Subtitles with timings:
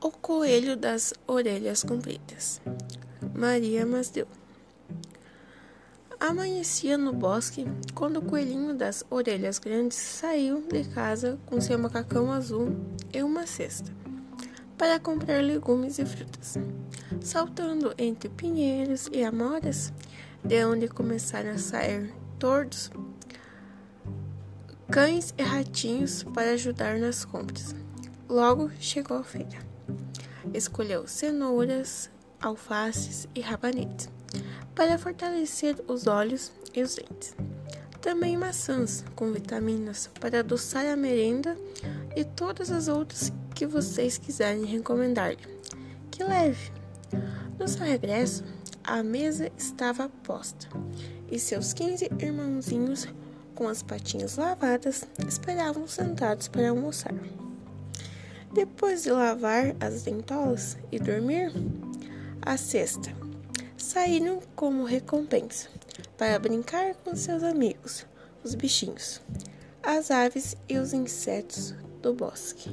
[0.00, 2.60] O Coelho das Orelhas Compridas
[3.34, 4.26] Maria Masdeu
[6.20, 12.30] Amanhecia no bosque quando o coelhinho das orelhas grandes saiu de casa com seu macacão
[12.30, 12.76] azul
[13.12, 13.90] e uma cesta
[14.76, 16.58] para comprar legumes e frutas.
[17.20, 19.92] Saltando entre pinheiros e amoras,
[20.44, 22.90] de onde começaram a sair tordos,
[24.90, 27.74] cães e ratinhos para ajudar nas compras.
[28.28, 29.75] Logo chegou a feira.
[30.54, 34.08] Escolheu cenouras, alfaces e rabanetes
[34.76, 37.34] para fortalecer os olhos e os dentes.
[38.00, 41.56] Também maçãs com vitaminas para adoçar a merenda
[42.14, 45.38] e todas as outras que vocês quiserem recomendar-lhe.
[46.10, 46.70] Que leve!
[47.58, 48.44] No seu regresso,
[48.84, 50.68] a mesa estava posta
[51.30, 53.08] e seus quinze irmãozinhos,
[53.54, 57.14] com as patinhas lavadas, esperavam sentados para almoçar.
[58.56, 61.52] Depois de lavar as dentolas e dormir,
[62.40, 63.14] a sexta
[63.76, 65.68] saíram como recompensa
[66.16, 68.06] para brincar com seus amigos,
[68.42, 69.20] os bichinhos,
[69.82, 72.70] as aves e os insetos do bosque.